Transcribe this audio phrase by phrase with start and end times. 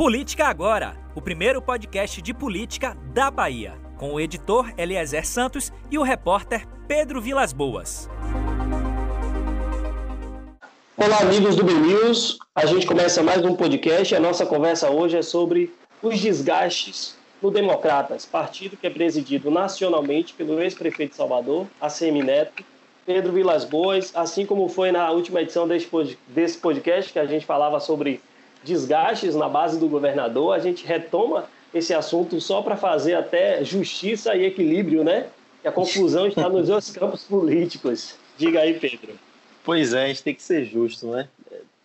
[0.00, 5.98] Política Agora, o primeiro podcast de política da Bahia, com o editor Eliezer Santos e
[5.98, 8.08] o repórter Pedro Vilas Boas.
[10.96, 12.38] Olá, amigos do BNews.
[12.54, 14.14] A gente começa mais um podcast.
[14.14, 15.70] A nossa conversa hoje é sobre
[16.02, 22.64] os desgastes no Democratas, partido que é presidido nacionalmente pelo ex-prefeito de Salvador, ACM Neto,
[23.04, 27.78] Pedro Vilas Boas, assim como foi na última edição desse podcast, que a gente falava
[27.80, 28.22] sobre
[28.62, 34.34] desgastes na base do governador, a gente retoma esse assunto só para fazer até justiça
[34.34, 35.28] e equilíbrio, né?
[35.62, 38.16] Que a confusão está nos dois campos políticos.
[38.36, 39.18] Diga aí, Pedro.
[39.64, 41.28] Pois é, a gente tem que ser justo, né?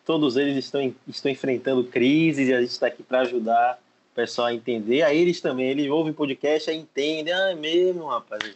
[0.06, 3.80] Todos eles estão, estão enfrentando crises e a gente está aqui para ajudar
[4.12, 5.02] o pessoal a entender.
[5.02, 7.34] Aí eles também, eles ouvem podcast e entendem.
[7.34, 8.56] Ah, é mesmo, rapaz.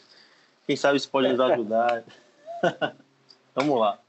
[0.65, 2.03] Quem sabe isso pode nos ajudar.
[3.55, 3.99] Vamos lá.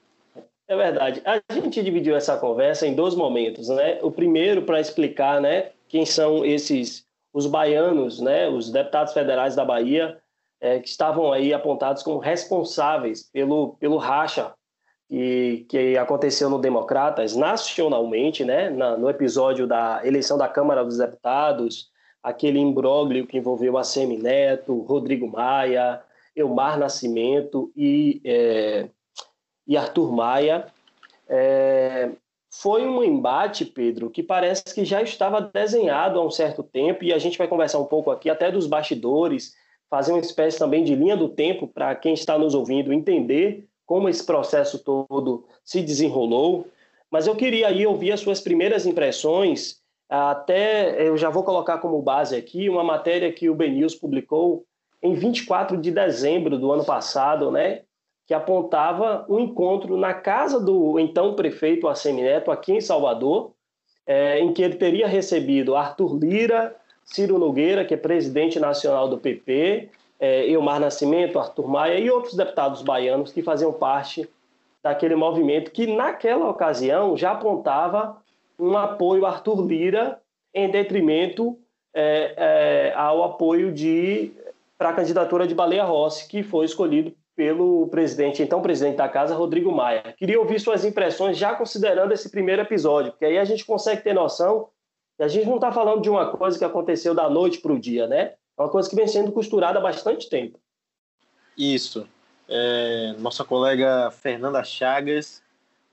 [0.70, 1.20] É verdade.
[1.24, 3.98] A gente dividiu essa conversa em dois momentos, né?
[4.02, 9.64] O primeiro para explicar, né, quem são esses os baianos, né, os deputados federais da
[9.64, 10.16] Bahia
[10.60, 14.52] é, que estavam aí apontados como responsáveis pelo pelo racha
[15.08, 20.98] que, que aconteceu no Democratas nacionalmente, né, na, no episódio da eleição da Câmara dos
[20.98, 21.90] Deputados,
[22.22, 26.00] aquele imbróglio que envolveu a Semi Neto, Rodrigo Maia,
[26.36, 28.88] Elmar Nascimento e é,
[29.70, 30.66] e Arthur Maia.
[31.28, 32.10] É,
[32.52, 37.12] foi um embate, Pedro, que parece que já estava desenhado há um certo tempo, e
[37.12, 39.54] a gente vai conversar um pouco aqui até dos bastidores,
[39.88, 44.08] fazer uma espécie também de linha do tempo para quem está nos ouvindo entender como
[44.08, 46.66] esse processo todo se desenrolou.
[47.08, 52.02] Mas eu queria aí ouvir as suas primeiras impressões, até eu já vou colocar como
[52.02, 54.64] base aqui uma matéria que o BNews publicou
[55.00, 57.82] em 24 de dezembro do ano passado, né,
[58.30, 63.50] que apontava um encontro na casa do então prefeito Assemineto, aqui em Salvador,
[64.06, 69.18] é, em que ele teria recebido Arthur Lira, Ciro Nogueira, que é presidente nacional do
[69.18, 69.88] PP,
[70.20, 74.30] é, Elmar Nascimento, Arthur Maia e outros deputados baianos que faziam parte
[74.80, 78.16] daquele movimento que, naquela ocasião, já apontava
[78.56, 80.20] um apoio a Arthur Lira
[80.54, 81.58] em detrimento
[81.92, 84.30] é, é, ao apoio de
[84.78, 89.34] para a candidatura de Baleia Rossi, que foi escolhido pelo presidente, então presidente da casa,
[89.34, 90.14] Rodrigo Maia.
[90.18, 94.12] Queria ouvir suas impressões já considerando esse primeiro episódio, porque aí a gente consegue ter
[94.12, 94.68] noção
[95.16, 97.78] que a gente não está falando de uma coisa que aconteceu da noite para o
[97.78, 98.34] dia, né?
[98.58, 100.60] É uma coisa que vem sendo costurada há bastante tempo.
[101.56, 102.06] Isso.
[102.46, 105.42] É, nossa colega Fernanda Chagas,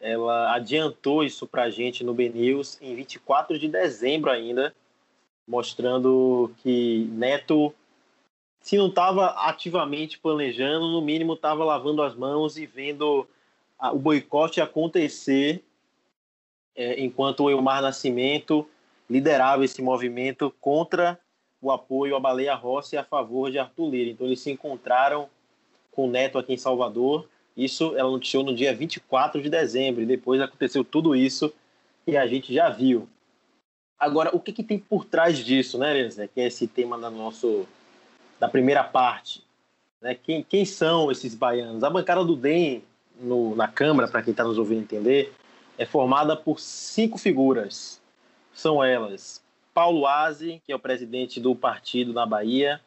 [0.01, 4.75] ela adiantou isso para a gente no BNews em 24 de dezembro ainda,
[5.47, 7.73] mostrando que Neto
[8.67, 13.25] se não estava ativamente planejando, no mínimo estava lavando as mãos e vendo
[13.79, 15.63] a, o boicote acontecer
[16.75, 18.67] é, enquanto o Elmar Nascimento
[19.09, 21.17] liderava esse movimento contra
[21.61, 24.09] o apoio à Baleia Rossi a favor de Arthur Lira.
[24.09, 25.29] Então eles se encontraram
[25.89, 27.25] com o Neto aqui em Salvador.
[27.55, 30.01] Isso ela noticiou no dia 24 de dezembro.
[30.01, 31.53] E depois aconteceu tudo isso
[32.03, 33.07] que a gente já viu.
[33.97, 36.27] Agora, o que, que tem por trás disso, né, Elisa?
[36.27, 37.65] Que é esse tema do nosso
[38.39, 39.43] da primeira parte.
[40.01, 40.15] Né?
[40.15, 41.83] Quem, quem são esses baianos?
[41.83, 42.83] A bancada do DEM
[43.19, 45.33] no, na Câmara, para quem está nos ouvindo entender,
[45.77, 48.01] é formada por cinco figuras.
[48.53, 49.41] São elas
[49.77, 52.81] Paulo Aze, que é o presidente do partido na Bahia,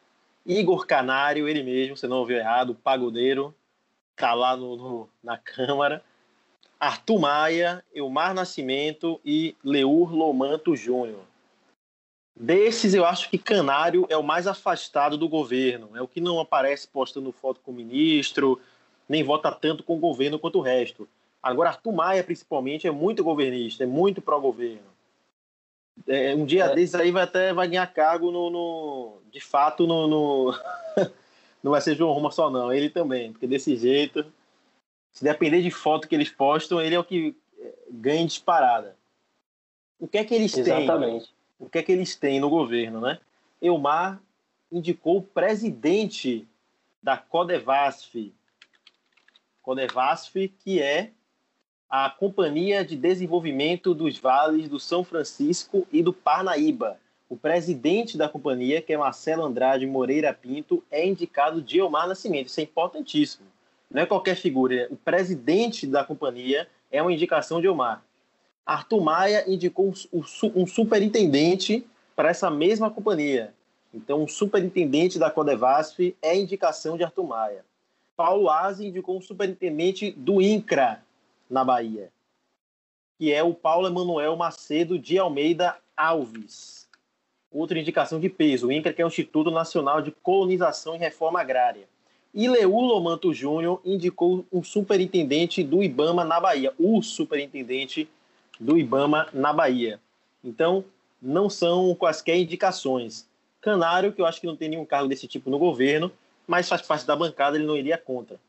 [0.45, 3.55] Igor Canário, ele mesmo, você não ouviu errado, pagodeiro,
[4.11, 6.03] está lá no, no, na Câmara,
[6.77, 11.21] Arthur Maia, Elmar Nascimento e Leur Lomanto Júnior.
[12.35, 15.89] Desses, eu acho que Canário é o mais afastado do governo.
[15.95, 18.59] É o que não aparece postando foto com o ministro,
[19.07, 21.07] nem vota tanto com o governo quanto o resto.
[21.43, 24.91] Agora, Arthur Maia, principalmente, é muito governista, é muito pró-governo.
[26.07, 26.75] É, um dia é.
[26.75, 30.55] desses aí vai até vai ganhar cargo no, no de fato no, no...
[31.61, 34.25] não vai ser João Roma só não, ele também, porque desse jeito,
[35.11, 38.95] se depender de foto que eles postam, ele é o que é, ganha disparada.
[39.99, 40.65] O que é que eles Exatamente.
[40.65, 40.83] têm?
[40.85, 43.19] Exatamente o que é que eles têm no governo, né?
[43.61, 44.19] Elmar
[44.71, 46.47] indicou o presidente
[47.01, 48.33] da Codevasf,
[49.61, 51.11] Codevasf, que é
[51.87, 56.97] a Companhia de Desenvolvimento dos Vales do São Francisco e do Parnaíba.
[57.29, 62.47] O presidente da companhia, que é Marcelo Andrade Moreira Pinto, é indicado de Elmar Nascimento.
[62.47, 63.45] Isso é importantíssimo.
[63.89, 64.87] Não é qualquer figura.
[64.89, 68.03] O presidente da companhia é uma indicação de Elmar.
[68.71, 71.85] Arthur Maia indicou um, superintendente
[72.15, 73.53] para essa mesma companhia.
[73.93, 77.65] Então, um superintendente da Codevasf é indicação de Arthur Maia.
[78.15, 81.03] Paulo Aze indicou um superintendente do INCRA,
[81.49, 82.09] na Bahia,
[83.19, 86.87] que é o Paulo Emanuel Macedo de Almeida Alves.
[87.51, 91.41] Outra indicação de peso, o INCRA, que é o Instituto Nacional de Colonização e Reforma
[91.41, 91.89] Agrária.
[92.33, 98.07] E Leulo Manto Júnior indicou um superintendente do IBAMA na Bahia, o superintendente
[98.61, 99.99] do IBAMA na Bahia.
[100.43, 100.85] Então,
[101.21, 103.27] não são quaisquer indicações.
[103.59, 106.11] Canário, que eu acho que não tem nenhum cargo desse tipo no governo,
[106.47, 108.39] mas faz parte da bancada, ele não iria contra.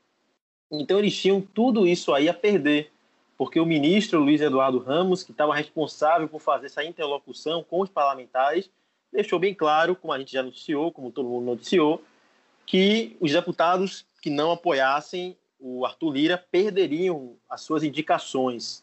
[0.70, 2.90] Então, eles tinham tudo isso aí a perder,
[3.36, 7.88] porque o ministro Luiz Eduardo Ramos, que estava responsável por fazer essa interlocução com os
[7.88, 8.70] parlamentares,
[9.10, 12.02] deixou bem claro, como a gente já noticiou, como todo mundo noticiou,
[12.66, 18.82] que os deputados que não apoiassem o Arthur Lira perderiam as suas indicações,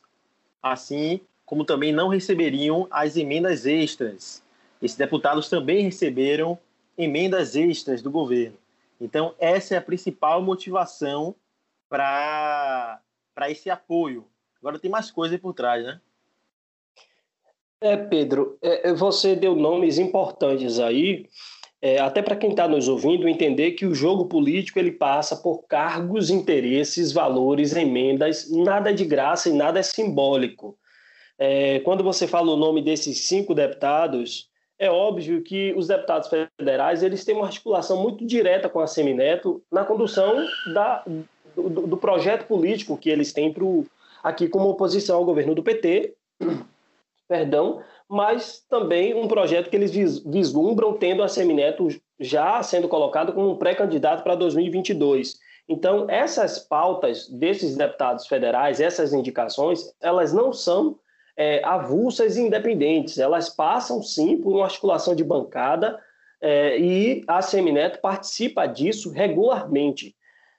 [0.61, 4.43] assim como também não receberiam as emendas extras.
[4.81, 6.59] Esses deputados também receberam
[6.95, 8.55] emendas extras do governo.
[9.01, 11.33] Então, essa é a principal motivação
[11.89, 13.01] para
[13.47, 14.27] esse apoio.
[14.59, 15.99] Agora tem mais coisa por trás, né?
[17.81, 21.27] É, Pedro, é, você deu nomes importantes aí
[21.81, 25.63] é, até para quem está nos ouvindo, entender que o jogo político ele passa por
[25.63, 30.77] cargos, interesses, valores, emendas, nada é de graça e nada é simbólico.
[31.37, 37.01] É, quando você fala o nome desses cinco deputados, é óbvio que os deputados federais
[37.01, 41.03] eles têm uma articulação muito direta com a Semineto na condução da,
[41.55, 43.85] do, do projeto político que eles têm pro,
[44.21, 46.13] aqui como oposição ao governo do PT,
[47.27, 49.91] perdão, mas também um projeto que eles
[50.25, 51.87] vislumbram tendo a Semineto
[52.19, 55.37] já sendo colocado como um pré-candidato para 2022.
[55.69, 60.97] Então, essas pautas desses deputados federais, essas indicações, elas não são
[61.37, 65.99] é, avulsas e independentes, elas passam sim por uma articulação de bancada
[66.41, 70.15] é, e a Semineto participa disso regularmente.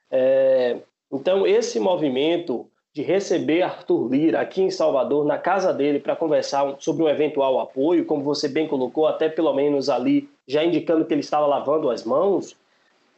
[0.09, 0.77] É,
[1.11, 6.75] então, esse movimento de receber Arthur Lira aqui em Salvador, na casa dele, para conversar
[6.79, 11.13] sobre um eventual apoio, como você bem colocou, até pelo menos ali, já indicando que
[11.13, 12.57] ele estava lavando as mãos,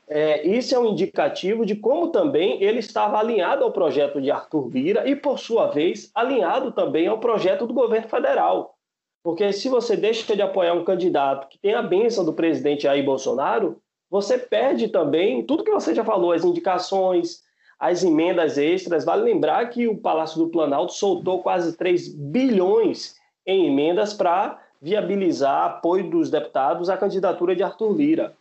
[0.07, 4.69] é, isso é um indicativo de como também ele estava alinhado ao projeto de Arthur
[4.69, 8.75] Lira e, por sua vez, alinhado também ao projeto do governo federal.
[9.23, 13.03] Porque se você deixa de apoiar um candidato que tem a bênção do presidente Jair
[13.03, 17.41] Bolsonaro, você perde também tudo que você já falou, as indicações,
[17.79, 19.05] as emendas extras.
[19.05, 23.15] Vale lembrar que o Palácio do Planalto soltou quase 3 bilhões
[23.45, 28.33] em emendas para viabilizar apoio dos deputados à candidatura de Arthur Lira.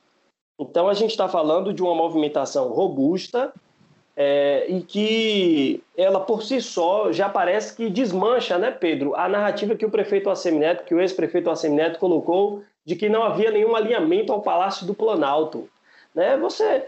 [0.59, 3.53] Então a gente está falando de uma movimentação robusta
[4.17, 9.75] é, e que ela por si só já parece que desmancha, né, Pedro, a narrativa
[9.75, 14.33] que o prefeito Assemineto, que o ex-prefeito Assemineto colocou de que não havia nenhum alinhamento
[14.33, 15.69] ao Palácio do Planalto.
[16.15, 16.37] Né?
[16.37, 16.85] Você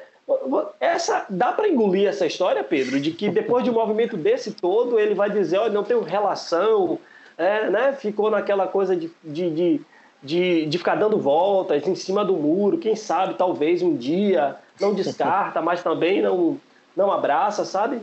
[0.81, 4.99] essa, dá para engolir essa história, Pedro, de que depois de um movimento desse todo,
[4.99, 6.99] ele vai dizer, olha, não tenho relação,
[7.37, 7.93] é, né?
[7.93, 9.81] ficou naquela coisa de, de, de,
[10.23, 14.95] de, de ficar dando voltas em cima do muro, quem sabe, talvez um dia, não
[14.95, 16.59] descarta, mas também não,
[16.97, 18.01] não abraça, sabe?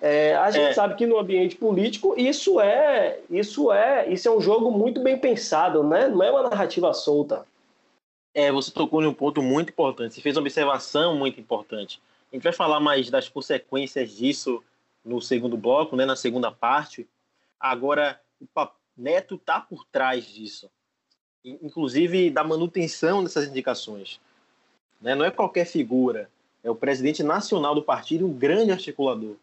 [0.00, 0.72] É, a gente é.
[0.72, 5.16] sabe que no ambiente político isso é, isso é, isso é um jogo muito bem
[5.16, 6.08] pensado, né?
[6.08, 7.44] Não é uma narrativa solta.
[8.34, 10.14] É, você tocou em um ponto muito importante.
[10.14, 12.00] Você fez uma observação muito importante.
[12.32, 14.62] A gente vai falar mais das consequências disso
[15.04, 17.06] no segundo bloco, né, na segunda parte.
[17.60, 20.70] Agora, o Neto está por trás disso,
[21.44, 24.20] inclusive da manutenção dessas indicações.
[25.00, 25.14] Né?
[25.14, 26.30] Não é qualquer figura,
[26.62, 29.36] é o presidente nacional do partido, um grande articulador.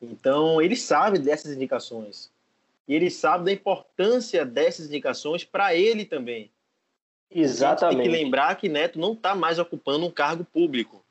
[0.00, 2.30] Então, ele sabe dessas indicações.
[2.88, 6.50] E ele sabe da importância dessas indicações para ele também.
[7.30, 8.02] Exatamente.
[8.02, 11.04] tem que lembrar que Neto não está mais ocupando um cargo público.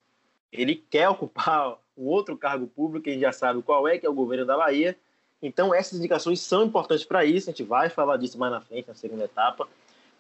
[0.52, 4.10] Ele quer ocupar um outro cargo público, a gente já sabe qual é, que é
[4.10, 4.98] o governo da Bahia.
[5.42, 7.50] Então, essas indicações são importantes para isso.
[7.50, 9.68] A gente vai falar disso mais na frente, na segunda etapa.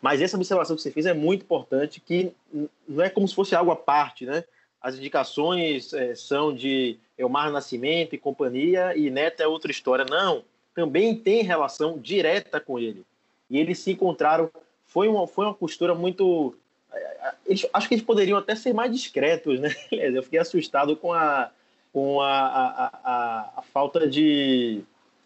[0.01, 2.31] Mas essa observação que você fez é muito importante, que
[2.87, 4.43] não é como se fosse algo à parte, né?
[4.81, 10.05] As indicações é, são de Elmar Nascimento e companhia, e Neto é outra história.
[10.07, 10.43] Não,
[10.75, 13.03] também tem relação direta com ele.
[13.49, 14.51] E eles se encontraram
[14.95, 16.55] foi uma, foi uma postura muito.
[17.45, 19.75] Eles, acho que eles poderiam até ser mais discretos, né?
[19.91, 21.51] Eu fiquei assustado com a,
[21.91, 24.81] com a, a, a, a falta de,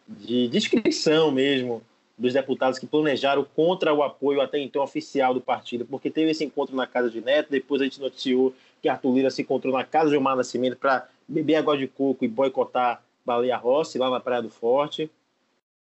[0.08, 1.84] de discrição mesmo
[2.18, 6.44] dos deputados que planejaram contra o apoio até então oficial do partido, porque teve esse
[6.44, 9.86] encontro na casa de Neto, depois a gente noticiou que Arthur Lira se encontrou na
[9.86, 14.20] casa de Omar Nascimento para beber água de coco e boicotar Baleia Rossi lá na
[14.20, 15.12] Praia do Forte.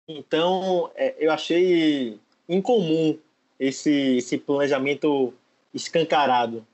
[0.07, 2.17] Então, é, eu achei
[2.47, 3.19] incomum
[3.59, 5.33] esse, esse planejamento
[5.73, 6.65] escancarado?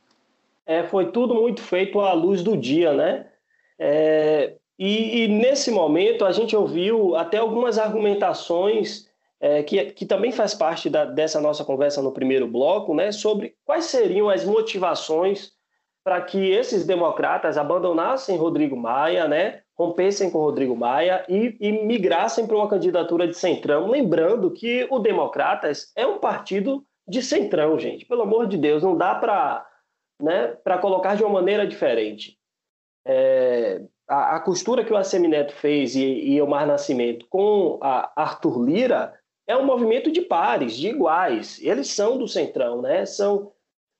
[0.66, 3.28] É, foi tudo muito feito à luz do dia, né?
[3.78, 9.10] É, e, e, nesse momento a gente ouviu até algumas argumentações
[9.40, 13.56] é, que, que também faz parte da, dessa nossa conversa no primeiro bloco, né, sobre
[13.66, 15.52] quais seriam as motivações
[16.04, 22.46] para que esses democratas abandonassem Rodrigo Maia, né, rompessem com Rodrigo Maia e, e migrassem
[22.46, 23.90] para uma candidatura de centrão.
[23.90, 28.06] Lembrando que o Democratas é um partido de centrão, gente.
[28.06, 29.66] Pelo amor de Deus, não dá para
[30.22, 32.38] né, colocar de uma maneira diferente.
[33.06, 38.64] É, a, a, costura que o Assemineto fez e, e Omar Nascimento com a Arthur
[38.64, 39.14] Lira
[39.48, 41.60] é um movimento de pares, de iguais.
[41.64, 43.06] Eles são do centrão, né?
[43.06, 43.52] São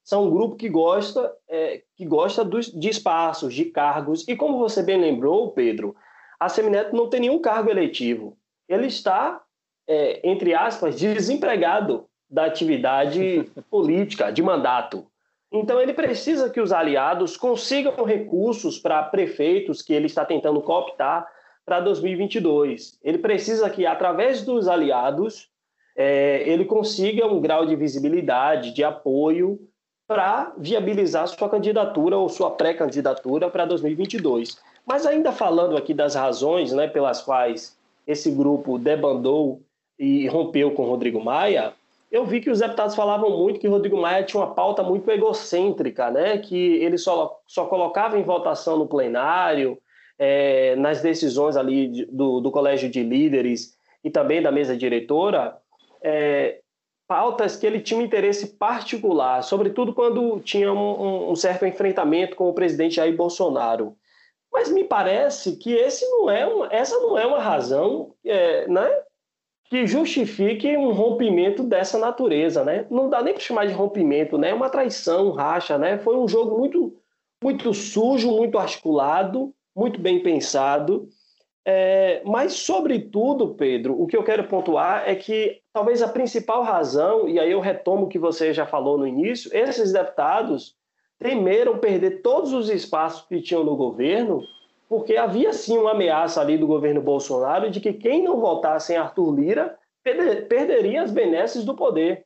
[0.04, 4.28] são um grupo que gosta, é, que gosta dos, de espaços, de cargos.
[4.28, 5.96] E como você bem lembrou, Pedro,
[6.40, 8.38] a Semineto não tem nenhum cargo eletivo.
[8.68, 9.42] Ele está,
[9.88, 15.06] é, entre aspas, desempregado da atividade política, de mandato.
[15.52, 21.28] Então ele precisa que os aliados consigam recursos para prefeitos que ele está tentando cooptar
[21.66, 22.98] para 2022.
[23.04, 25.50] Ele precisa que, através dos aliados,
[25.96, 29.60] é, ele consiga um grau de visibilidade, de apoio
[30.12, 34.58] para viabilizar sua candidatura ou sua pré-candidatura para 2022.
[34.86, 39.62] Mas ainda falando aqui das razões né, pelas quais esse grupo debandou
[39.98, 41.72] e rompeu com Rodrigo Maia,
[42.12, 46.12] eu vi que os deputados falavam muito que Rodrigo Maia tinha uma pauta muito egocêntrica,
[46.12, 46.40] né?
[46.40, 49.78] que ele só, só colocava em votação no plenário,
[50.20, 55.56] é, nas decisões ali do, do colégio de líderes e também da mesa diretora,
[56.04, 56.60] é,
[57.12, 62.48] pautas que ele tinha um interesse particular, sobretudo quando tinha um, um, certo enfrentamento com
[62.48, 63.98] o presidente Jair Bolsonaro.
[64.50, 68.90] Mas me parece que esse não é uma, essa não é uma razão é, né,
[69.66, 72.64] que justifique um rompimento dessa natureza.
[72.64, 72.88] Né?
[72.90, 74.52] Não dá nem para chamar de rompimento, né?
[74.52, 75.78] é uma traição, racha.
[75.78, 75.98] Né?
[75.98, 76.96] Foi um jogo muito,
[77.44, 81.10] muito sujo, muito articulado, muito bem pensado.
[81.64, 87.30] É, mas, sobretudo, Pedro, o que eu quero pontuar é que talvez a principal razão,
[87.30, 90.76] e aí eu retomo o que você já falou no início, esses deputados
[91.20, 94.42] temeram perder todos os espaços que tinham no governo,
[94.90, 98.98] porque havia sim uma ameaça ali do governo Bolsonaro de que quem não votasse em
[98.98, 99.78] Arthur Lira
[100.50, 102.26] perderia as benesses do poder.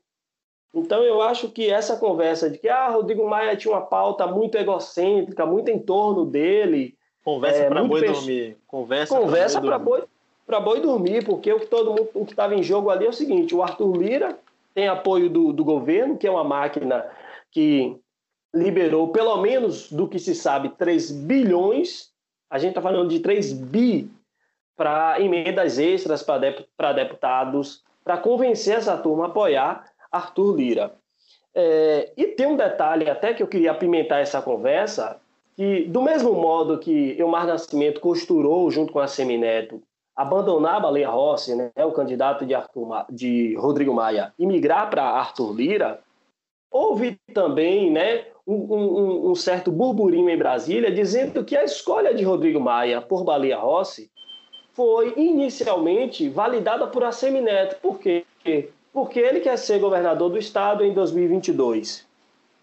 [0.74, 4.58] Então eu acho que essa conversa de que ah, Rodrigo Maia tinha uma pauta muito
[4.58, 8.14] egocêntrica, muito em torno dele, Conversa é, para boi peixe...
[8.14, 8.58] dormir.
[8.68, 10.04] Conversa, Conversa para boi,
[10.48, 13.10] boi, boi dormir, porque o que todo mundo, o que estava em jogo ali é
[13.10, 14.38] o seguinte: o Arthur Lira
[14.76, 17.10] tem apoio do, do governo, que é uma máquina
[17.50, 17.98] que
[18.54, 22.12] liberou, pelo menos do que se sabe, 3 bilhões.
[22.48, 24.08] A gente está falando de 3 bi
[24.78, 30.94] para emendas extras para deputados, para convencer essa turma a apoiar Arthur Lira.
[31.56, 35.20] É, e tem um detalhe até que eu queria apimentar essa conversa,
[35.56, 39.82] que, do mesmo modo que Elmar Nascimento costurou, junto com a Semineto,
[40.16, 45.04] abandonar a Baleia Rossi, né, o candidato de, Arthur, de Rodrigo Maia, e migrar para
[45.04, 46.00] Arthur Lira,
[46.70, 52.24] houve também né, um, um, um, certo burburinho em Brasília dizendo que a escolha de
[52.24, 54.10] Rodrigo Maia por Baleia Rossi
[54.74, 57.78] foi inicialmente validada por Assemineto.
[57.82, 58.26] Por quê?
[58.92, 62.05] Porque ele quer ser governador do estado em 2022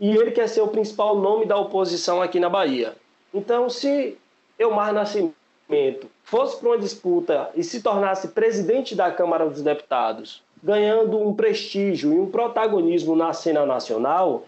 [0.03, 2.97] e ele quer ser o principal nome da oposição aqui na Bahia.
[3.33, 4.19] Então, se
[4.59, 11.21] Elmar Nascimento fosse para uma disputa e se tornasse presidente da Câmara dos Deputados, ganhando
[11.21, 14.45] um prestígio e um protagonismo na cena nacional,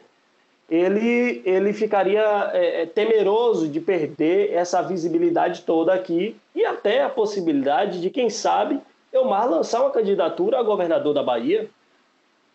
[0.68, 7.08] ele, ele ficaria é, é temeroso de perder essa visibilidade toda aqui e até a
[7.08, 8.80] possibilidade de, quem sabe,
[9.12, 11.70] Elmar lançar uma candidatura a governador da Bahia.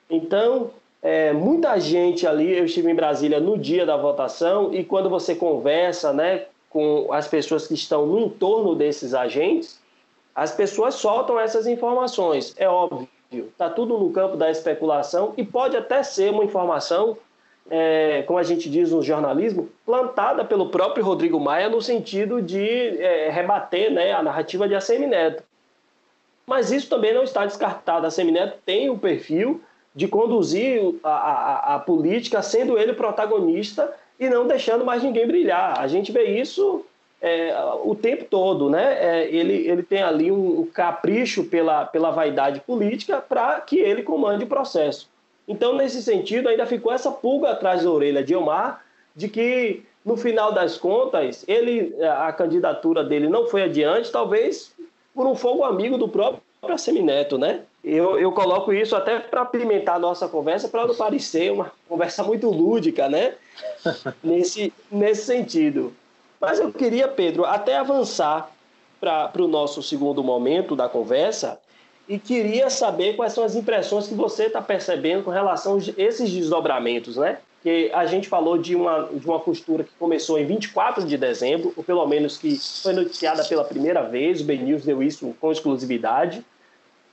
[0.09, 5.09] Então, é, muita gente ali, eu estive em Brasília no dia da votação e quando
[5.09, 9.79] você conversa né, com as pessoas que estão no entorno desses agentes,
[10.35, 12.53] as pessoas soltam essas informações.
[12.57, 17.17] É óbvio, está tudo no campo da especulação e pode até ser uma informação,
[17.69, 22.59] é, como a gente diz no jornalismo, plantada pelo próprio Rodrigo Maia no sentido de
[23.01, 25.43] é, rebater né, a narrativa de Assemineto.
[26.45, 28.07] Mas isso também não está descartado.
[28.07, 29.61] A Semineto tem um perfil
[29.95, 35.79] de conduzir a, a, a, política sendo ele protagonista e não deixando mais ninguém brilhar.
[35.79, 36.85] A gente vê isso
[37.21, 37.53] é,
[37.83, 38.97] o tempo todo, né?
[38.99, 44.03] É, ele, ele tem ali um, um, capricho pela, pela vaidade política para que ele
[44.03, 45.09] comande o processo.
[45.47, 48.83] Então, nesse sentido, ainda ficou essa pulga atrás da orelha de Omar
[49.15, 54.73] de que, no final das contas, ele, a candidatura dele não foi adiante, talvez
[55.13, 56.41] por um fogo amigo do próprio
[56.77, 57.61] Semineto, né?
[57.83, 62.23] Eu, eu coloco isso até para pimentar a nossa conversa, para não parecer uma conversa
[62.23, 63.35] muito lúdica, né?
[64.23, 65.93] nesse, nesse sentido.
[66.39, 68.51] Mas eu queria, Pedro, até avançar
[68.99, 71.59] para o nosso segundo momento da conversa
[72.07, 76.29] e queria saber quais são as impressões que você está percebendo com relação a esses
[76.31, 77.37] desdobramentos, né?
[77.61, 81.73] Que a gente falou de uma, de uma costura que começou em 24 de dezembro,
[81.75, 85.51] ou pelo menos que foi noticiada pela primeira vez, o Ben News deu isso com
[85.51, 86.43] exclusividade,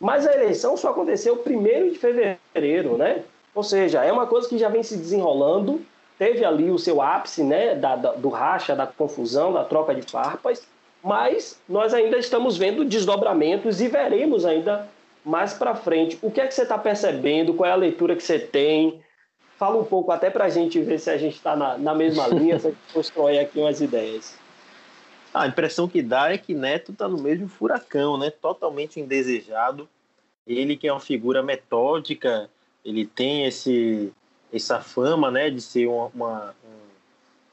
[0.00, 3.22] mas a eleição só aconteceu 1 de fevereiro, né?
[3.54, 5.80] Ou seja, é uma coisa que já vem se desenrolando,
[6.18, 10.02] teve ali o seu ápice, né, da, da, do racha, da confusão, da troca de
[10.02, 10.66] farpas,
[11.02, 14.88] mas nós ainda estamos vendo desdobramentos e veremos ainda
[15.24, 16.18] mais para frente.
[16.22, 17.54] O que é que você está percebendo?
[17.54, 19.00] Qual é a leitura que você tem?
[19.58, 22.26] Fala um pouco até para a gente ver se a gente está na, na, mesma
[22.28, 24.36] linha, se a gente constrói aqui umas ideias.
[25.36, 28.30] A impressão que dá é que Neto está no mesmo furacão, né?
[28.30, 29.86] totalmente indesejado.
[30.46, 32.48] Ele que é uma figura metódica,
[32.82, 34.12] ele tem esse,
[34.50, 36.54] essa fama né, de ser uma, uma,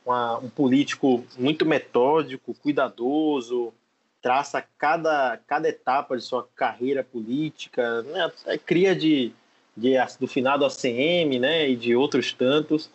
[0.06, 3.74] uma, um político muito metódico, cuidadoso,
[4.22, 8.32] traça cada, cada etapa de sua carreira política, né,
[8.66, 9.34] cria de,
[9.75, 12.90] de, do finado ACM né, e de outros tantos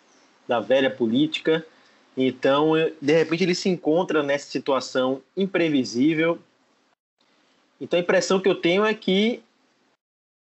[0.46, 1.66] da velha política.
[2.20, 6.36] Então, de repente, ele se encontra nessa situação imprevisível.
[7.80, 9.40] Então, a impressão que eu tenho é que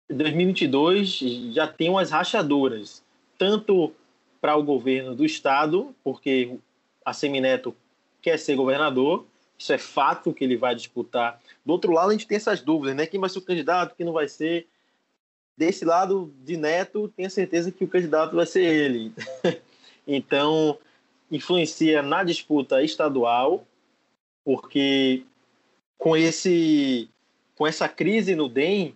[0.09, 1.19] 2022
[1.53, 3.03] já tem umas rachaduras,
[3.37, 3.91] tanto
[4.39, 6.57] para o governo do estado, porque
[7.03, 7.75] a Semineto
[8.21, 9.25] quer ser governador,
[9.59, 11.41] isso é fato que ele vai disputar.
[11.65, 13.05] Do outro lado, a gente tem essas dúvidas, né?
[13.05, 14.67] Quem vai ser o candidato, quem não vai ser.
[15.57, 19.11] Desse lado de Neto, tenho certeza que o candidato vai ser ele.
[20.07, 20.77] então,
[21.31, 23.65] influencia na disputa estadual,
[24.43, 25.23] porque
[25.97, 27.09] com esse
[27.55, 28.95] com essa crise no DEM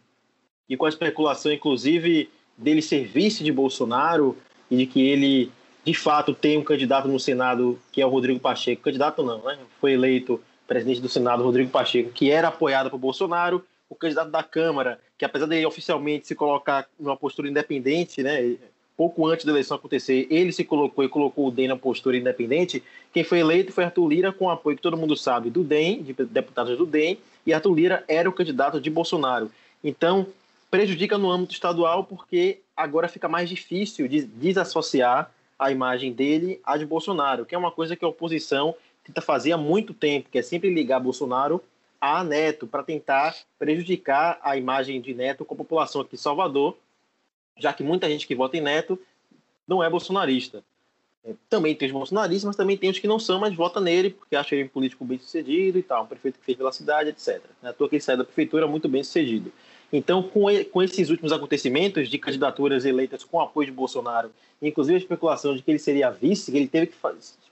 [0.70, 4.38] e com a especulação, inclusive, dele ser vice de Bolsonaro
[4.70, 5.52] e de que ele,
[5.84, 8.84] de fato, tem um candidato no Senado, que é o Rodrigo Pacheco.
[8.84, 9.58] Candidato não, né?
[9.80, 13.66] Foi eleito presidente do Senado, Rodrigo Pacheco, que era apoiado por Bolsonaro.
[13.90, 18.56] O candidato da Câmara, que apesar de ele oficialmente se colocar numa postura independente, né?
[19.02, 22.84] Pouco antes da eleição acontecer, ele se colocou e colocou o DEM na postura independente.
[23.12, 26.14] Quem foi eleito foi Arthur Lira, com apoio que todo mundo sabe do DEM, de
[26.14, 29.50] deputados do DEM, e Arthur Lira era o candidato de Bolsonaro.
[29.84, 30.28] Então,
[30.70, 36.78] prejudica no âmbito estadual porque agora fica mais difícil de desassociar a imagem dele à
[36.78, 40.38] de Bolsonaro, que é uma coisa que a oposição tenta fazer há muito tempo, que
[40.38, 41.60] é sempre ligar Bolsonaro
[42.00, 46.78] a Neto para tentar prejudicar a imagem de Neto com a população aqui em Salvador,
[47.62, 49.00] já que muita gente que vota em Neto
[49.68, 50.64] não é bolsonarista.
[51.24, 54.10] É, também tem os bolsonaristas, mas também tem os que não são, mas vota nele
[54.10, 57.10] porque acha ele um político bem sucedido e tal, um prefeito que fez pela cidade,
[57.10, 57.42] etc.
[57.62, 59.52] Não é à toa que ele saiu da prefeitura muito bem sucedido.
[59.94, 65.00] Então, com, com esses últimos acontecimentos de candidaturas eleitas com apoio de Bolsonaro, inclusive a
[65.00, 66.98] especulação de que ele seria vice, que ele teve que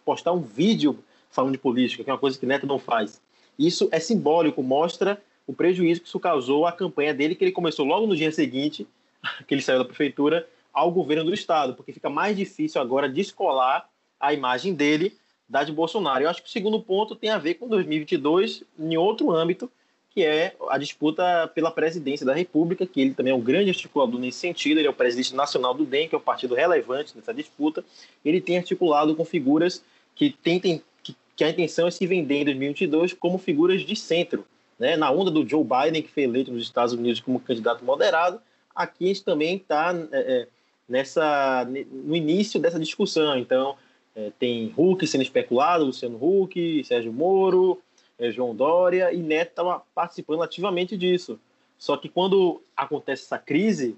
[0.05, 0.97] postar um vídeo
[1.29, 3.21] falando de política, que é uma coisa que Neto não faz.
[3.57, 7.85] Isso é simbólico, mostra o prejuízo que isso causou à campanha dele, que ele começou
[7.85, 8.87] logo no dia seguinte,
[9.47, 13.89] que ele saiu da prefeitura, ao governo do Estado, porque fica mais difícil agora descolar
[14.19, 16.23] a imagem dele da de Bolsonaro.
[16.23, 19.69] Eu acho que o segundo ponto tem a ver com 2022 em outro âmbito,
[20.11, 24.19] que é a disputa pela presidência da República, que ele também é um grande articulador
[24.19, 27.33] nesse sentido, ele é o presidente nacional do DEM, que é um partido relevante nessa
[27.33, 27.83] disputa.
[28.23, 29.83] Ele tem articulado com figuras
[30.15, 34.45] que tentem que, que a intenção é se vender em 2022 como figuras de centro,
[34.77, 34.95] né?
[34.97, 38.41] Na onda do Joe Biden, que foi eleito nos Estados Unidos como candidato moderado,
[38.75, 40.47] aqui a gente também está é, é,
[40.87, 43.37] nessa no início dessa discussão.
[43.37, 43.75] Então,
[44.15, 47.81] é, tem Huck sendo especulado, Luciano Huck, Sérgio Moro,
[48.17, 51.39] é, João Dória, e Neto estava participando ativamente disso.
[51.77, 53.95] Só que quando acontece essa crise,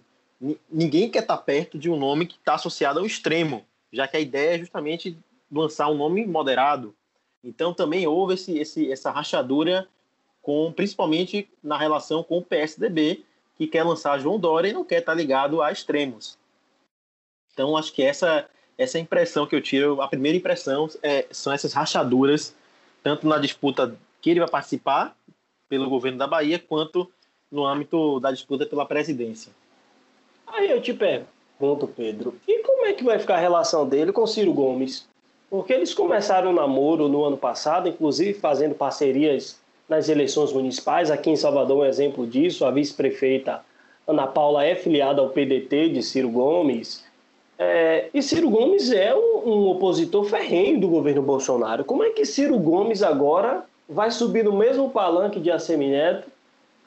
[0.71, 4.17] ninguém quer estar tá perto de um nome que está associado ao extremo, já que
[4.17, 5.17] a ideia é justamente
[5.51, 6.93] lançar um nome moderado.
[7.43, 9.87] Então também houve esse, esse, essa rachadura,
[10.41, 13.23] com, principalmente na relação com o PSDB,
[13.61, 16.35] que quer lançar João Dória e não quer estar tá ligado a extremos.
[17.53, 21.71] Então acho que essa essa impressão que eu tiro, a primeira impressão é, são essas
[21.71, 22.55] rachaduras,
[23.03, 25.15] tanto na disputa que ele vai participar
[25.69, 27.07] pelo governo da Bahia, quanto
[27.51, 29.51] no âmbito da disputa pela presidência.
[30.47, 34.25] Aí eu te pergunto, Pedro, e como é que vai ficar a relação dele com
[34.25, 35.07] Ciro Gomes?
[35.47, 39.60] Porque eles começaram o namoro no ano passado, inclusive fazendo parcerias
[39.91, 41.11] nas eleições municipais.
[41.11, 43.59] Aqui em Salvador, um exemplo disso, a vice-prefeita
[44.07, 47.03] Ana Paula é filiada ao PDT de Ciro Gomes.
[47.59, 51.83] É, e Ciro Gomes é um, um opositor ferrenho do governo Bolsonaro.
[51.83, 56.29] Como é que Ciro Gomes agora vai subir no mesmo palanque de Assemineto,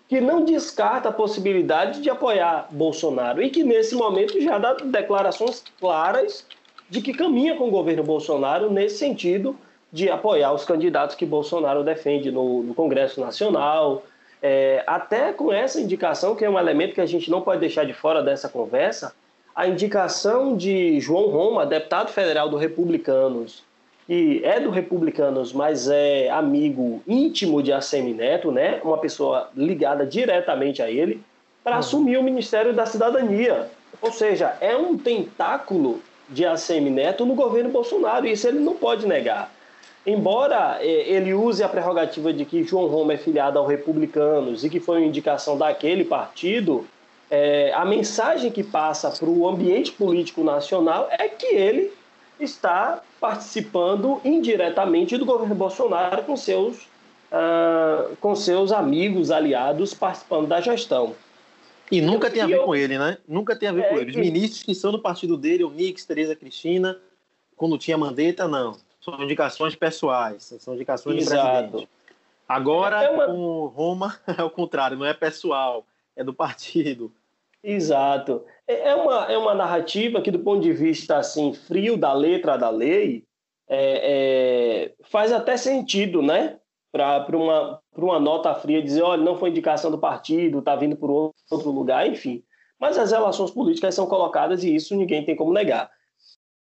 [0.09, 5.63] que não descarta a possibilidade de apoiar Bolsonaro e que nesse momento já dá declarações
[5.79, 6.47] claras
[6.89, 9.55] de que caminha com o governo Bolsonaro nesse sentido
[9.95, 14.03] de apoiar os candidatos que Bolsonaro defende no, no Congresso Nacional,
[14.43, 17.85] é, até com essa indicação, que é um elemento que a gente não pode deixar
[17.85, 19.15] de fora dessa conversa,
[19.55, 23.63] a indicação de João Roma, deputado federal do Republicanos,
[24.05, 28.81] que é do Republicanos, mas é amigo íntimo de Assemi Neto, né?
[28.83, 31.23] uma pessoa ligada diretamente a ele,
[31.63, 31.79] para uhum.
[31.79, 33.71] assumir o Ministério da Cidadania.
[34.03, 38.75] Ou seja, é um tentáculo de Assemi Neto no governo Bolsonaro, e isso ele não
[38.75, 39.54] pode negar.
[40.07, 44.71] Embora é, ele use a prerrogativa de que João Roma é filiado ao Republicanos e
[44.71, 46.87] que foi uma indicação daquele partido,
[47.31, 51.91] é, a mensagem que passa para o ambiente político nacional é que ele
[52.39, 56.83] está participando indiretamente do governo Bolsonaro com seus,
[57.33, 61.15] uh, com seus amigos, aliados, participando da gestão.
[61.91, 63.19] E nunca tem a ver eu, com ele, né?
[63.27, 64.11] Nunca tem a ver é, com ele.
[64.11, 66.99] Os ministros que são do partido dele, o Nix, Tereza Cristina,
[67.57, 68.77] quando tinha Mandetta, não.
[69.05, 71.47] São indicações pessoais, são indicações Exato.
[71.47, 71.89] de presidente.
[72.49, 73.27] Agora, uma...
[73.27, 75.85] com Roma, é o contrário, não é pessoal,
[76.17, 77.13] é do partido.
[77.63, 78.43] Exato.
[78.67, 82.57] É, é uma, é uma narrativa que, do ponto de vista assim, frio da letra
[82.57, 83.25] da lei,
[83.69, 86.59] é, é, faz até sentido, né?
[86.91, 91.11] Para uma, uma nota fria dizer, olha, não foi indicação do partido, está vindo por
[91.51, 92.43] outro lugar, enfim.
[92.81, 95.91] Mas as relações políticas são colocadas e isso ninguém tem como negar.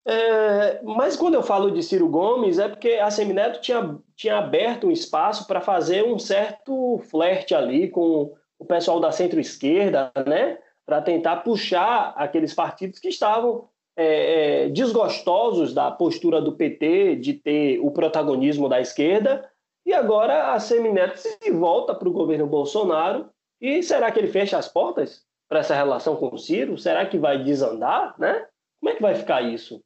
[0.07, 4.87] É, mas quando eu falo de Ciro Gomes, é porque a Semineto tinha, tinha aberto
[4.87, 10.59] um espaço para fazer um certo flerte ali com o pessoal da centro-esquerda, né?
[10.87, 17.35] para tentar puxar aqueles partidos que estavam é, é, desgostosos da postura do PT de
[17.35, 19.49] ter o protagonismo da esquerda.
[19.87, 23.31] E agora a Semineto se volta para o governo Bolsonaro.
[23.61, 26.77] E será que ele fecha as portas para essa relação com o Ciro?
[26.77, 28.15] Será que vai desandar?
[28.19, 28.47] Né?
[28.81, 29.83] Como é que vai ficar isso?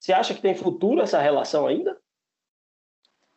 [0.00, 1.96] Você acha que tem futuro essa relação ainda?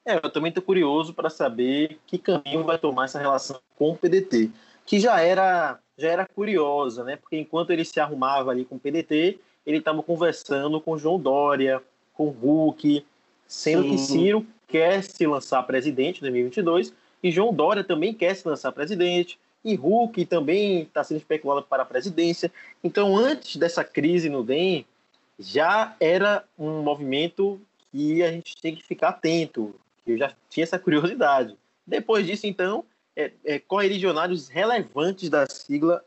[0.05, 3.97] É, eu também estou curioso para saber que caminho vai tomar essa relação com o
[3.97, 4.49] PDT,
[4.85, 7.17] que já era já era curiosa, né?
[7.17, 11.83] Porque enquanto ele se arrumava ali com o PDT, ele estava conversando com João Dória,
[12.13, 13.05] com Huck,
[13.47, 13.89] sendo Sim.
[13.89, 18.71] que Ciro quer se lançar presidente em 2022 e João Dória também quer se lançar
[18.71, 22.51] presidente e Huck também está sendo especulado para a presidência.
[22.83, 24.85] Então, antes dessa crise no DEM,
[25.43, 29.75] já era um movimento que a gente tem que ficar atento,
[30.05, 31.55] eu já tinha essa curiosidade.
[31.85, 36.03] Depois disso, então, é, é, correligionários relevantes da sigla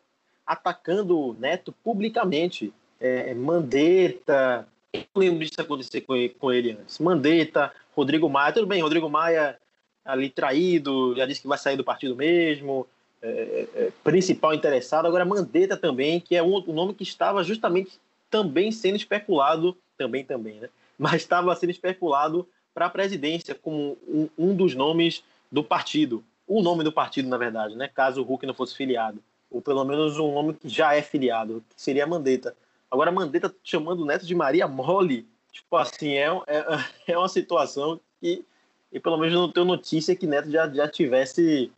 [0.46, 2.72] atacando o Neto publicamente.
[2.98, 6.98] É, Mandetta, eu lembro disso acontecer com ele, com ele antes.
[6.98, 9.58] Mandetta, Rodrigo Maia, tudo bem, Rodrigo Maia
[10.04, 12.86] ali traído, já disse que vai sair do partido mesmo,
[13.20, 15.06] é, é, é principal interessado.
[15.06, 17.98] Agora, Mandetta também, que é um, um, nome que estava justamente
[18.30, 20.68] também sendo especulado, também, também, né?
[20.98, 26.62] Mas estava sendo especulado para a presidência como um, um dos nomes do partido o
[26.62, 27.88] nome do partido, na verdade, né?
[27.88, 29.20] Caso o Hulk não fosse filiado.
[29.50, 32.56] Ou pelo menos um nome que já é filiado, que seria Mandetta.
[32.90, 38.00] Agora, Mandetta chamando o Neto de Maria Mole, tipo assim, é, é, é uma situação
[38.20, 38.44] que,
[38.92, 41.70] e pelo menos não tenho notícia que Neto já, já tivesse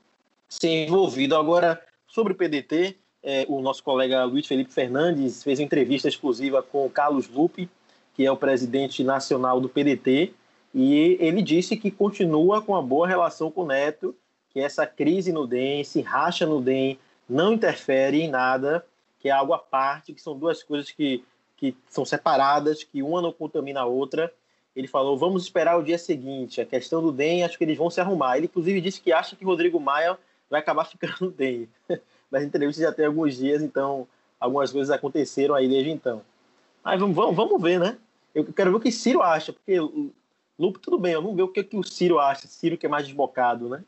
[0.49, 1.35] se envolvido.
[1.35, 6.87] Agora, sobre o PDT, é, o nosso colega Luiz Felipe Fernandes fez entrevista exclusiva com
[6.87, 7.69] o Carlos Lupe,
[8.15, 10.33] que é o presidente nacional do PDT,
[10.75, 14.15] e ele disse que continua com uma boa relação com o Neto
[14.51, 18.85] que essa crise no DEM, esse racha no DEM, não interfere em nada,
[19.21, 21.25] que é algo à parte, que são duas coisas que,
[21.57, 24.33] que são separadas, que uma não contamina a outra.
[24.75, 27.91] Ele falou, vamos esperar o dia seguinte, a questão do DEM, acho que eles vão
[27.91, 28.37] se arrumar.
[28.37, 31.69] Ele, inclusive, disse que acha que Rodrigo Maia vai acabar ficando no DEM.
[32.31, 34.07] Mas a entrevista já tem alguns dias, então
[34.39, 36.23] algumas coisas aconteceram aí desde então.
[36.85, 37.97] Mas vamos, vamos, vamos ver, né?
[38.35, 39.79] Eu quero ver o que Ciro acha, porque
[40.59, 42.49] Lupo, tudo bem, vamos ver o que, que o Ciro acha.
[42.49, 43.85] Ciro que é mais desbocado, né?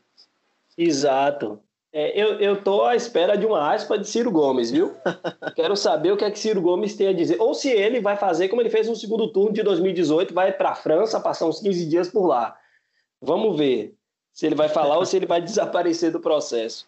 [0.77, 1.59] Exato.
[1.93, 4.95] É, eu, eu tô à espera de uma aspa de Ciro Gomes, viu?
[5.53, 7.41] Quero saber o que é que Ciro Gomes tem a dizer.
[7.41, 10.69] Ou se ele vai fazer como ele fez no segundo turno de 2018, vai para
[10.69, 12.57] a França, passar uns 15 dias por lá.
[13.21, 13.93] Vamos ver
[14.31, 16.87] se ele vai falar ou se ele vai desaparecer do processo.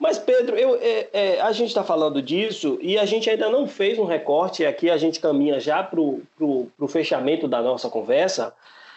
[0.00, 3.66] Mas, Pedro, eu, é, é, a gente está falando disso e a gente ainda não
[3.66, 8.54] fez um recorte, aqui a gente caminha já para o fechamento da nossa conversa,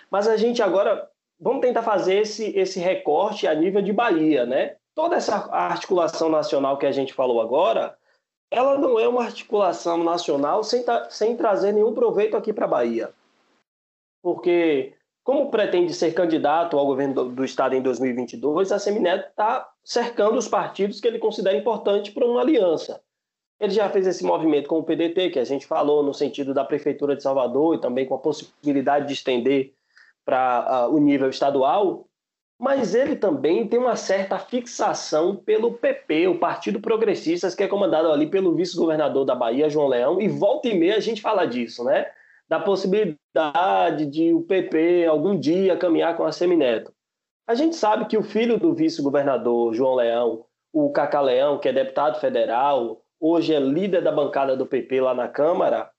[0.09, 4.77] mas a gente agora vamos tentar fazer esse, esse recorte a nível de Bahia, né?
[4.95, 7.97] Toda essa articulação nacional que a gente falou agora,
[8.49, 13.13] ela não é uma articulação nacional sem, sem trazer nenhum proveito aqui para a Bahia.
[14.21, 19.69] Porque, como pretende ser candidato ao governo do, do Estado em 2022, a Semineto está
[19.83, 23.01] cercando os partidos que ele considera importantes para uma aliança.
[23.59, 26.65] Ele já fez esse movimento com o PDT, que a gente falou no sentido da
[26.65, 29.73] Prefeitura de Salvador e também com a possibilidade de estender
[30.25, 32.05] para uh, o nível estadual,
[32.59, 38.11] mas ele também tem uma certa fixação pelo PP, o Partido Progressista, que é comandado
[38.11, 41.83] ali pelo vice-governador da Bahia, João Leão, e volta e meia a gente fala disso,
[41.83, 42.07] né?
[42.53, 46.93] Da possibilidade de o PP algum dia caminhar com a Semineto.
[47.47, 51.73] A gente sabe que o filho do vice-governador João Leão, o Cacá Leão, que é
[51.73, 55.89] deputado federal, hoje é líder da bancada do PP lá na Câmara,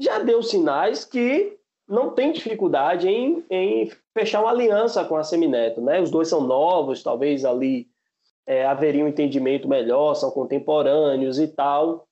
[0.00, 5.80] já deu sinais que não tem dificuldade em, em fechar uma aliança com a Semineto.
[5.80, 6.00] Né?
[6.00, 7.88] Os dois são novos, talvez ali
[8.46, 12.06] é, haveria um entendimento melhor, são contemporâneos e tal.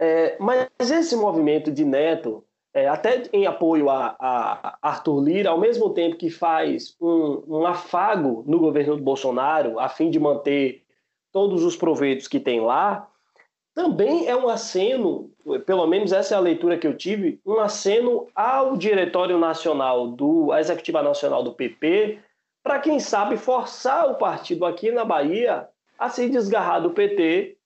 [0.00, 2.42] É, mas esse movimento de Neto,
[2.74, 7.66] é, até em apoio a, a, Arthur Lira, ao mesmo tempo que faz um, um
[7.66, 10.82] afago no governo do Bolsonaro, a fim de manter
[11.32, 13.08] todos os proveitos que tem lá,
[13.74, 15.30] também é um aceno,
[15.66, 20.50] pelo menos essa é a leitura que eu tive, um aceno ao Diretório Nacional, do,
[20.52, 22.18] à Executiva Nacional do PP,
[22.62, 27.56] para quem sabe forçar o partido aqui na Bahia a se desgarrar do PT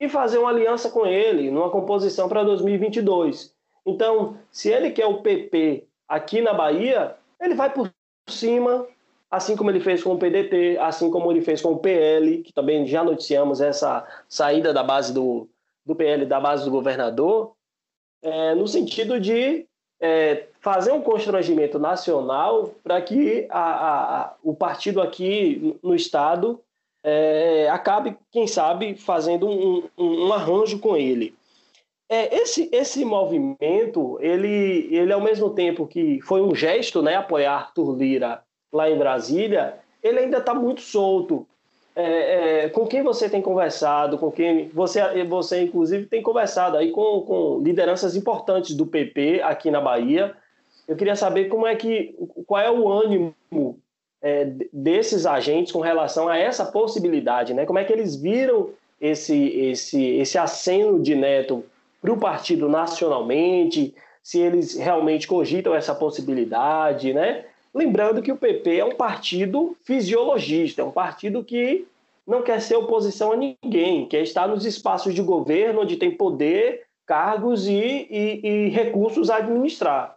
[0.00, 3.55] e fazer uma aliança com ele numa composição para 2022.
[3.86, 7.90] Então, se ele quer o PP aqui na Bahia, ele vai por
[8.28, 8.86] cima,
[9.30, 12.52] assim como ele fez com o PDT, assim como ele fez com o PL, que
[12.52, 15.48] também já noticiamos essa saída da base do,
[15.84, 17.52] do PL da base do governador,
[18.22, 19.66] é, no sentido de
[20.00, 26.60] é, fazer um constrangimento nacional para que a, a, o partido aqui no Estado
[27.04, 31.36] é, acabe, quem sabe, fazendo um, um, um arranjo com ele.
[32.08, 37.54] É, esse, esse movimento, ele, ele ao mesmo tempo que foi um gesto, né, apoiar
[37.54, 38.42] Arthur Lira
[38.72, 41.46] lá em Brasília, ele ainda está muito solto
[41.96, 46.90] é, é, com quem você tem conversado, com quem você, você inclusive tem conversado aí
[46.90, 50.36] com, com lideranças importantes do PP aqui na Bahia.
[50.86, 52.14] Eu queria saber como é que,
[52.46, 53.34] qual é o ânimo
[54.20, 57.64] é, desses agentes com relação a essa possibilidade, né?
[57.64, 61.64] Como é que eles viram esse esse esse aceno de Neto
[62.10, 63.94] o partido nacionalmente?
[64.22, 67.44] Se eles realmente cogitam essa possibilidade, né?
[67.72, 71.86] Lembrando que o PP é um partido fisiologista, é um partido que
[72.26, 76.86] não quer ser oposição a ninguém, quer estar nos espaços de governo onde tem poder,
[77.06, 80.16] cargos e, e, e recursos a administrar.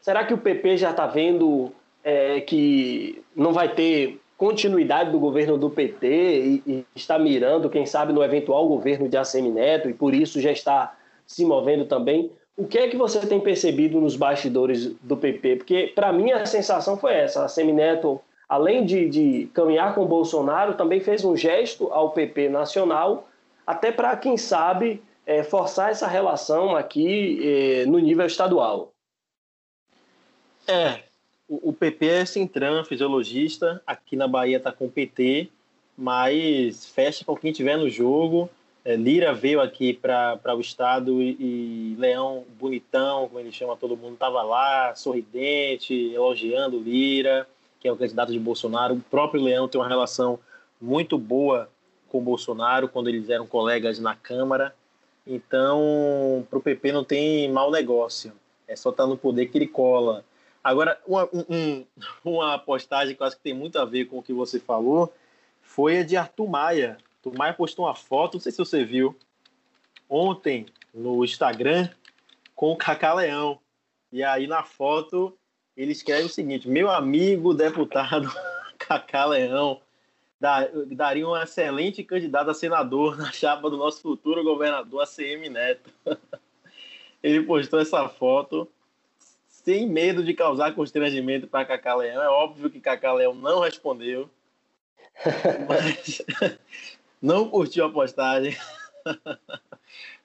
[0.00, 1.72] Será que o PP já está vendo
[2.04, 7.84] é, que não vai ter continuidade do governo do PT e, e, está mirando, quem
[7.84, 10.96] sabe, no eventual governo de Assemineto e por isso já está
[11.26, 12.30] se movendo também?
[12.56, 15.56] O que é que você tem percebido nos bastidores do PP?
[15.56, 17.44] Porque, para mim, a sensação foi essa.
[17.44, 22.48] A Semineto, além de, de caminhar com o Bolsonaro, também fez um gesto ao PP
[22.48, 23.28] nacional,
[23.66, 28.92] até para, quem sabe, é, forçar essa relação aqui é, no nível estadual.
[30.66, 31.07] É,
[31.48, 35.48] o, PP é centrão, fisiologista, aqui na Bahia está com o PT,
[35.96, 38.50] mas fecha com quem tiver no jogo
[38.88, 43.94] é, Lira veio aqui para o estado e, e, Leão bonitão, como ele chama todo
[43.94, 47.46] mundo, estava lá, sorridente, elogiando Lira,
[47.78, 48.94] que é o candidato de Bolsonaro.
[48.94, 50.38] O próprio Leão tem uma relação
[50.80, 51.68] muito boa
[52.08, 54.74] com Bolsonaro quando eles eram colegas na Câmara.
[55.26, 58.32] Então, para o PP não tem mau negócio.
[58.66, 60.24] É só estar tá no poder que ele cola.
[60.62, 61.86] Agora, uma, um,
[62.24, 65.12] uma postagem que eu acho que tem muito a ver com o que você falou
[65.60, 69.14] foi a de Arthur Maia, o Maia postou uma foto, não sei se você viu,
[70.08, 71.90] ontem no Instagram
[72.54, 73.60] com o Cacá Leão.
[74.10, 75.36] E aí na foto
[75.76, 78.32] ele escreve o seguinte: Meu amigo deputado
[78.78, 79.80] Cacá Leão
[80.40, 85.90] daria um excelente candidato a senador na chapa do nosso futuro governador ACM Neto.
[87.22, 88.68] ele postou essa foto
[89.68, 92.22] sem medo de causar constrangimento para Cacá Leão.
[92.22, 94.30] É óbvio que Cacá Leão não respondeu.
[95.68, 96.22] Mas,
[97.20, 98.56] não curtiu a postagem.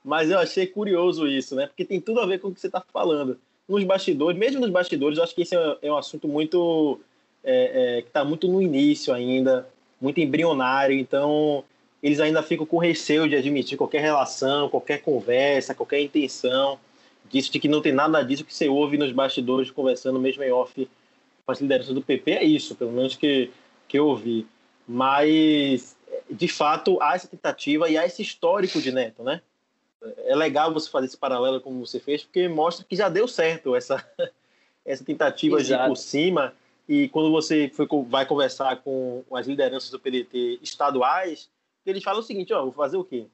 [0.02, 1.68] Mas eu achei curioso isso, né?
[1.68, 3.38] Porque tem tudo a ver com o que você está falando.
[3.68, 7.02] Nos bastidores, mesmo nos bastidores, eu acho que esse é, é um assunto muito.
[7.44, 9.68] É, é, que está muito no início ainda,
[10.00, 10.98] muito embrionário.
[10.98, 11.66] Então,
[12.02, 16.80] eles ainda ficam com receio de admitir qualquer relação, qualquer conversa, qualquer intenção
[17.34, 20.52] disso, de que não tem nada disso que você ouve nos bastidores conversando mesmo em
[20.52, 20.88] off
[21.46, 22.32] com as lideranças do PP.
[22.32, 23.52] É isso, pelo menos que,
[23.88, 24.46] que eu ouvi.
[24.88, 25.96] Mas
[26.30, 29.42] de fato, há essa tentativa e há esse histórico de Neto, né?
[30.26, 33.76] É legal você fazer esse paralelo como você fez, porque mostra que já deu certo
[33.76, 34.06] essa,
[34.86, 35.84] essa tentativa Exato.
[35.84, 36.54] de ir por cima.
[36.88, 41.50] E quando você foi, vai conversar com as lideranças do PDT estaduais,
[41.86, 43.26] eles falam o seguinte: ó, vou fazer o quê?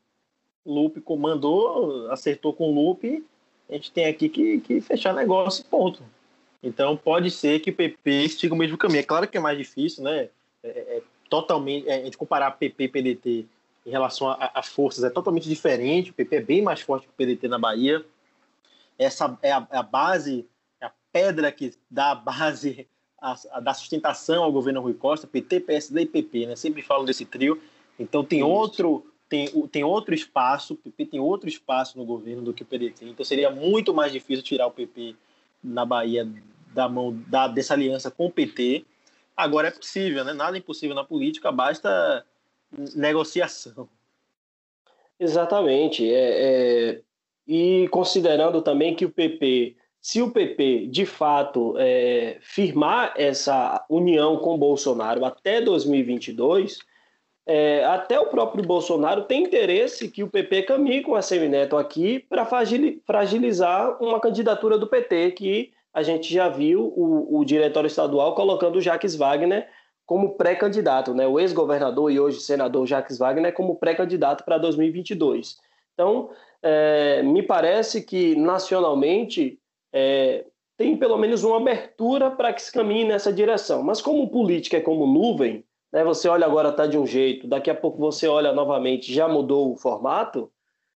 [0.66, 3.26] Lupe comandou, acertou com o Lupe,
[3.70, 6.02] a gente tem aqui que, que fechar negócio, ponto.
[6.62, 9.00] Então pode ser que o PP siga o mesmo caminho.
[9.00, 10.30] É claro que é mais difícil, né?
[10.64, 11.88] É, é, é totalmente.
[11.88, 13.46] É, a gente comparar PP e PDT
[13.86, 16.12] em relação a, a, forças é totalmente diferente.
[16.12, 18.04] O PP é bem mais forte que o PDT na Bahia.
[18.98, 20.46] Essa é a, é a base,
[20.82, 22.88] é a pedra que dá a base
[23.22, 26.56] a, a, da sustentação ao governo Rui Costa, PT, PSD e PP, né?
[26.56, 27.62] Sempre falam desse trio.
[27.98, 32.54] Então tem outro tem, tem outro espaço, o PP tem outro espaço no governo do
[32.54, 33.06] que o PDT.
[33.06, 35.16] Então seria muito mais difícil tirar o PP
[35.64, 36.28] na Bahia
[36.74, 38.84] da mão da, dessa aliança com o PT.
[39.38, 40.34] Agora é possível, né?
[40.34, 42.26] Nada é impossível na política, basta
[42.96, 43.88] negociação.
[45.20, 46.12] Exatamente.
[46.12, 47.02] É, é...
[47.48, 54.38] E considerando também que o PP, se o PP de fato é, firmar essa união
[54.38, 56.80] com Bolsonaro até 2022,
[57.48, 62.20] é, até o próprio Bolsonaro tem interesse que o PP caminhe com a Semineto aqui
[62.20, 68.36] para fragilizar uma candidatura do PT, que a gente já viu o, o diretório estadual
[68.36, 69.68] colocando o Jacques Wagner
[70.06, 71.28] como pré-candidato, né?
[71.28, 75.58] o ex-governador e hoje senador Jacques Wagner como pré-candidato para 2022.
[75.94, 76.30] Então,
[76.64, 79.60] é, me parece que nacionalmente
[79.94, 80.46] é,
[80.78, 83.84] tem pelo menos uma abertura para que se caminhe nessa direção.
[83.84, 87.70] Mas como política é como nuvem, né, você olha agora está de um jeito, daqui
[87.70, 90.52] a pouco você olha novamente, já mudou o formato,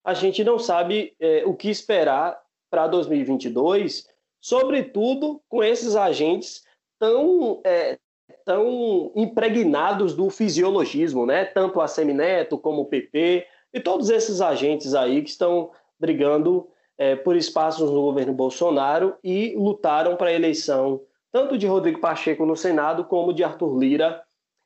[0.04, 4.08] a gente não sabe é, o que esperar para 2022,
[4.40, 6.64] sobretudo com esses agentes
[6.98, 7.98] tão, é,
[8.44, 11.44] tão impregnados do fisiologismo, né?
[11.44, 17.14] tanto a Semineto como o PP, e todos esses agentes aí que estão brigando é,
[17.14, 21.00] por espaços no governo Bolsonaro e lutaram para a eleição
[21.32, 24.22] tanto de Rodrigo Pacheco no Senado como de Arthur Lira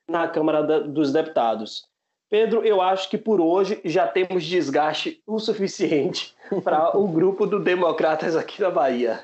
[0.08, 1.86] na Câmara dos Deputados.
[2.30, 7.60] Pedro, eu acho que por hoje já temos desgaste o suficiente para o grupo do
[7.60, 9.22] Democratas aqui na Bahia.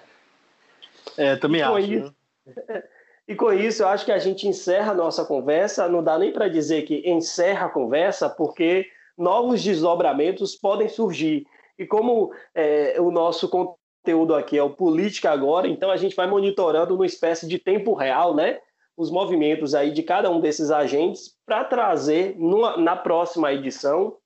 [1.17, 1.79] É, também acho.
[1.79, 2.15] Isso,
[3.27, 5.89] e com isso, eu acho que a gente encerra a nossa conversa.
[5.89, 11.47] Não dá nem para dizer que encerra a conversa, porque novos desdobramentos podem surgir.
[11.79, 16.27] E como é, o nosso conteúdo aqui é o Política Agora, então a gente vai
[16.27, 18.61] monitorando numa espécie de tempo real, né?
[19.01, 24.19] Os movimentos aí de cada um desses agentes para trazer numa, na próxima edição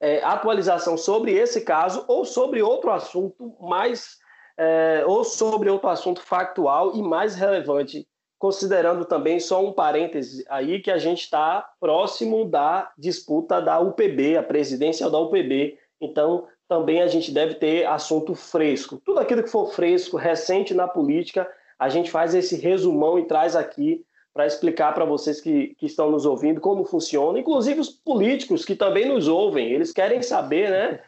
[0.00, 4.16] é, atualização sobre esse caso ou sobre outro assunto mais
[4.58, 8.08] é, ou sobre outro assunto factual e mais relevante,
[8.40, 14.36] considerando também só um parêntese aí que a gente está próximo da disputa da UPB,
[14.36, 15.78] a presidência da UPB.
[16.00, 19.00] Então, também a gente deve ter assunto fresco.
[19.04, 21.48] Tudo aquilo que for fresco, recente na política,
[21.80, 26.10] a gente faz esse resumão e traz aqui para explicar para vocês que, que estão
[26.10, 31.00] nos ouvindo como funciona, inclusive os políticos que também nos ouvem, eles querem saber, né?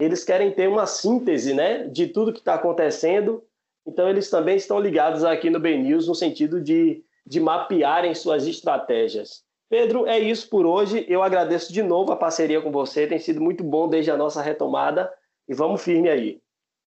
[0.00, 3.42] Eles querem ter uma síntese, né, de tudo que está acontecendo.
[3.86, 8.48] Então eles também estão ligados aqui no Ben News no sentido de, de mapearem suas
[8.48, 9.44] estratégias.
[9.70, 11.06] Pedro, é isso por hoje.
[11.08, 13.06] Eu agradeço de novo a parceria com você.
[13.06, 15.10] Tem sido muito bom desde a nossa retomada.
[15.48, 16.40] E vamos firme aí.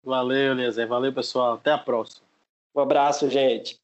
[0.01, 0.87] Valeu, Eliezer.
[0.87, 1.55] Valeu, pessoal.
[1.55, 2.26] Até a próxima.
[2.73, 3.77] Um abraço, gente.